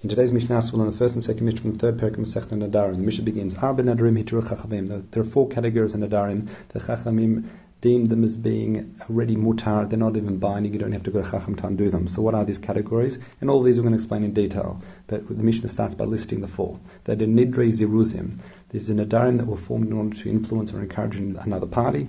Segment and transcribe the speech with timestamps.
[0.00, 2.20] In today's Mishnah, we'll learn the first and second Mishnah from the third parak of
[2.20, 2.94] Masechta Nedarim.
[2.94, 5.10] The Mishnah begins, Arba Nadarim Hitru Chachamim.
[5.10, 6.48] There are four categories in Nadarim.
[6.68, 7.48] The Chachamim
[7.80, 11.20] deem them as being already mutar, they're not even binding, you don't have to go
[11.20, 12.06] to Chacham to undo them.
[12.06, 13.18] So what are these categories?
[13.40, 14.80] And all these we're going to explain in detail.
[15.08, 16.78] But the Mishnah starts by listing the four.
[17.02, 18.38] They're the Nidre Ziruzim.
[18.68, 22.06] This is a Nadarim that were formed in order to influence or encourage another party.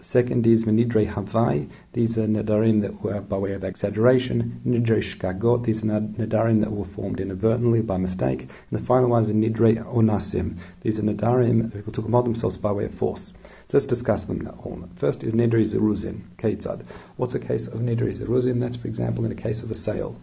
[0.00, 1.70] Second is Menidre Havai.
[1.92, 4.60] These are Nadarim that were by way of exaggeration.
[4.66, 5.62] Nidre Shkagot.
[5.62, 8.42] These are Nadarim that were formed inadvertently by mistake.
[8.42, 10.56] And the final one is Nidre Onasim.
[10.80, 13.32] These are Nadarim people took upon themselves by way of force.
[13.68, 14.88] So let's discuss them all.
[14.96, 16.22] First is Nidre Zeruzim.
[16.36, 16.84] Ketzad.
[17.16, 18.58] What's a case of Nidre Zeruzim?
[18.58, 20.20] That's, for example, in a case of a sale.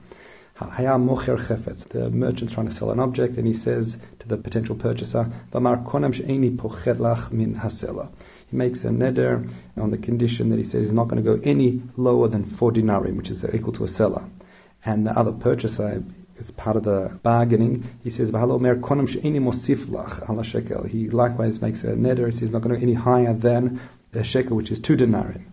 [0.60, 5.30] The merchant's trying to sell an object, and he says to the potential purchaser, he
[8.58, 11.82] makes a neder on the condition that he says he's not going to go any
[11.98, 14.30] lower than four dinarim, which is equal to a sela.
[14.86, 16.04] And the other purchaser,
[16.40, 18.62] as part of the bargaining, he says, He likewise
[21.64, 23.80] makes a neder, he says he's not going to go any higher than
[24.14, 25.46] a shekel, which is two dinarim.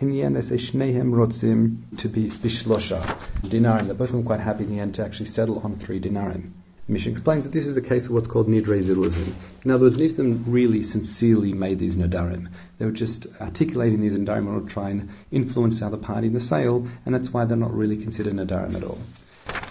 [0.00, 3.02] In the end, they say Shnehem Rotzim to be Bishlosha
[3.42, 3.86] dinarim.
[3.86, 6.52] They're both of them quite happy in the end to actually settle on three dinarim.
[6.86, 9.34] Mishnah explains that this is a case of what's called nidre ziruzim.
[9.64, 12.48] In other words, neither of them really sincerely made these nadarim.
[12.78, 16.28] They were just articulating these nadarim in order to try and influence the other party
[16.28, 18.98] in the sale, and that's why they're not really considered nadarim at all.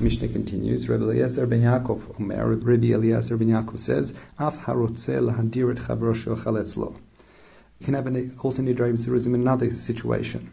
[0.02, 5.72] Mishnah continues, Rabbi Eliezer ben Yaakov, Omer, Rabbi Eliezer ben Yaakov says, Af harotze lahadir
[5.72, 6.98] et chavrosho chaletzlo.
[7.80, 10.52] You can have an, also nidre ziruzim in another situation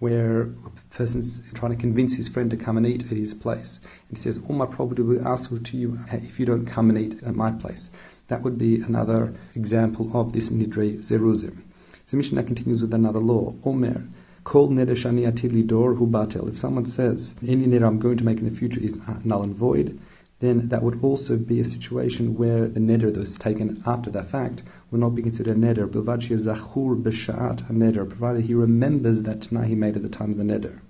[0.00, 3.80] where a person's trying to convince his friend to come and eat at his place.
[4.08, 6.90] And he says, All my property will be asked to you if you don't come
[6.90, 7.90] and eat at my place.
[8.28, 11.62] That would be another example of this nidre zeruzim.
[12.04, 13.54] So Mishnah continues with another law.
[13.64, 14.06] Omer,
[14.44, 16.48] Kol neder shani atili dor hu batel.
[16.48, 19.54] If someone says, any neder I'm going to make in the future is null and
[19.54, 19.98] void,
[20.44, 24.26] then that would also be a situation where the neder that was taken after that
[24.26, 29.40] fact will not be considered a neder, zachur b'sha'at a neder, provided he remembers that
[29.40, 30.80] t'nai he made at the time of the neder.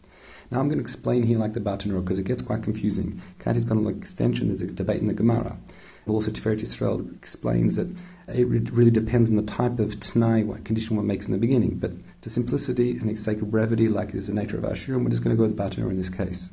[0.50, 3.20] Now I'm going to explain here like the Bartenura because it gets quite confusing.
[3.38, 5.56] Kati's got an extension of the debate in the Gemara.
[6.06, 7.88] Also, Tiferet Yisrael explains that
[8.28, 11.78] it really depends on the type of t'nai, what condition one makes in the beginning.
[11.78, 15.24] But for simplicity and sake of brevity, like is the nature of Ashurim, we're just
[15.24, 16.50] going to go with the Bartenura in this case.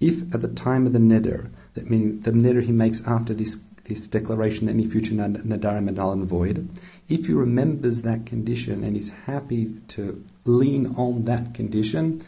[0.00, 3.62] If at the time of the neder, that meaning the neder he makes after this
[3.84, 6.68] this declaration that any future nadarim are null and void,
[7.08, 12.22] if he remembers that condition and is happy to lean on that condition,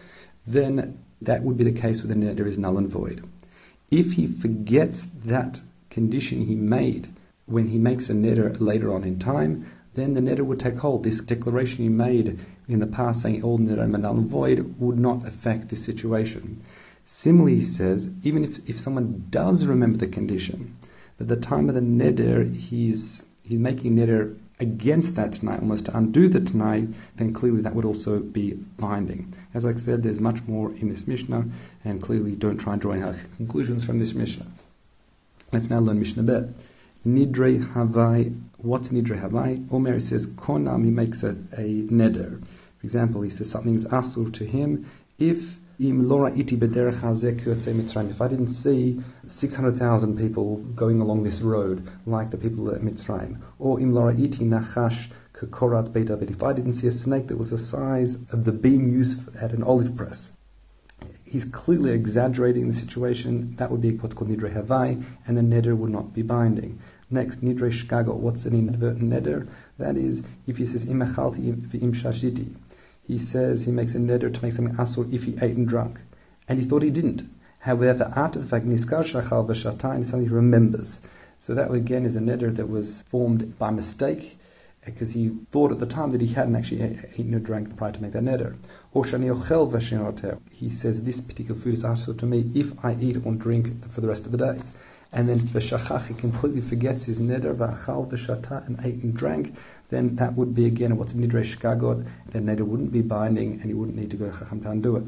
[0.47, 3.27] then that would be the case where the neder is null and void.
[3.91, 7.09] If he forgets that condition he made
[7.47, 11.05] when he makes a neder later on in time, then the neder would take hold.
[11.05, 12.39] This declaration he made
[12.69, 16.61] in the past saying all neder are null and void would not affect this situation.
[17.09, 20.77] Similarly, he says, even if, if someone does remember the condition,
[21.17, 25.97] but the time of the neder, he's, he's making neder against that t'nai, almost to
[25.97, 29.33] undo the t'nai, then clearly that would also be binding.
[29.55, 31.47] As I said, there's much more in this Mishnah,
[31.85, 34.47] and clearly don't try and draw any conclusions from this Mishnah.
[35.53, 36.49] Let's now learn Mishnah Bet.
[37.07, 39.73] Nidre Havai, what's Nidre Havai?
[39.73, 42.45] Omer says, Konam, he makes a, a neder.
[42.45, 44.91] For example, he says something's asur to him
[45.21, 45.91] if if
[48.21, 53.79] I didn't see 600,000 people going along this road like the people at Mitzrayim, or
[53.79, 55.11] im nachash
[55.93, 59.37] beit if I didn't see a snake that was the size of the beam used
[59.37, 60.33] at an olive press,
[61.27, 63.55] he's clearly exaggerating the situation.
[63.57, 66.79] That would be what's called nidre havai, and the neder would not be binding.
[67.11, 68.15] Next, nidre shkago.
[68.15, 69.47] What's an inadvertent neder?
[69.77, 71.49] That is, if he says imachalti
[71.83, 72.55] im shashiti
[73.07, 76.01] he says he makes a neder to make something asur if he ate and drank.
[76.49, 77.23] And he thought he didn't.
[77.61, 79.63] However, after the fact, niskar shachal is
[80.09, 81.03] something he remembers.
[81.39, 84.39] So that again is a neder that was formed by mistake,
[84.83, 87.93] uh, because he thought at the time that he hadn't actually eaten or drank prior
[87.93, 88.57] to make that neder.
[88.93, 93.33] Or shani He says this particular food is asur to me if I eat or
[93.33, 94.59] drink for the rest of the day.
[95.13, 99.55] And then v'shachach, he completely forgets his neder v'achal v'shata and ate and drank
[99.89, 102.09] then that would be again what's nidresh kagod.
[102.27, 104.97] Then neder wouldn't be binding, and he wouldn't need to go to chacham to undo
[104.97, 105.05] it.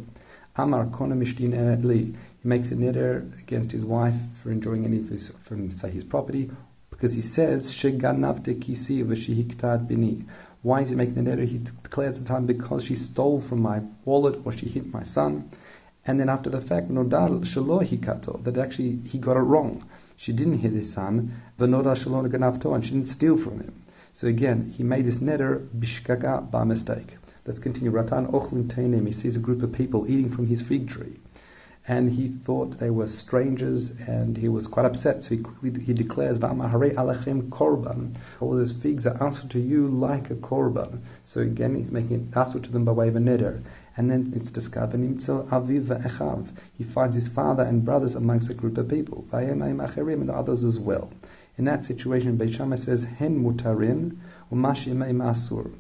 [0.57, 2.15] Amar kona mishtin li.
[2.43, 6.05] He makes a neder against his wife for enjoying any of his, from say his
[6.05, 6.51] property,
[6.91, 10.25] because he says sheganavte kisi v'shihiktat bini.
[10.63, 11.47] Why is he making the neder?
[11.47, 15.03] He declares at the time because she stole from my wallet or she hit my
[15.03, 15.51] son.
[16.09, 19.85] And then after the fact, nodal shalo hikato, that actually he got it wrong.
[20.17, 23.85] She didn't hit his son, v'nodal shalo ganavto, and she didn't steal from him.
[24.15, 27.19] So again, he made this neder bishkaga by mistake.
[27.45, 27.91] Let's continue.
[27.91, 29.07] Ratan ochlin teinem.
[29.07, 31.21] He sees a group of people eating from his fig tree.
[31.89, 35.25] and he thought they were strangers, and he was quite upset.
[35.25, 39.89] So he quickly he declares, "Va'amahare alechem korban." All those figs are answered to you
[39.89, 40.99] like a korban.
[41.25, 43.63] So again, he's making it answer to them by way of a neder.
[43.99, 45.01] And then it's discovered.
[45.01, 50.79] He finds his father and brothers amongst a group of people, and the others as
[50.79, 51.13] well.
[51.59, 54.17] In that situation, Beit says, hen mutarin,
[54.51, 55.73] umashimei masur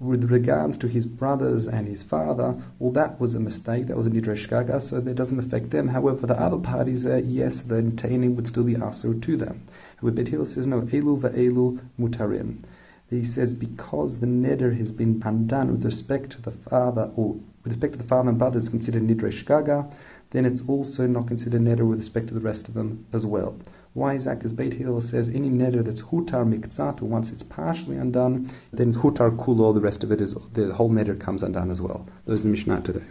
[0.00, 3.86] with regards to his brothers and his father, well, that was a mistake.
[3.86, 5.88] That was a nidre shgaga, so that doesn't affect them.
[5.88, 9.62] However, the other parties, uh, yes, the entaining would still be asur to them.
[10.00, 12.64] With Bet Hillel says, no, elu ve'elu mutarim.
[13.10, 17.34] He says, because the neder has been undone with respect to the father, or
[17.64, 19.92] with respect to the father and brothers considered nidre shgaga,
[20.30, 23.58] then it's also not considered neder with respect to the rest of them as well.
[23.94, 24.38] Why is that?
[24.38, 29.36] Because Beit Hillel says any neder that's hutar mikzat, once it's partially undone, then hutar
[29.36, 32.06] kulo, the rest of it is, the whole neder comes undone as well.
[32.26, 33.02] Those are the Mishnah today.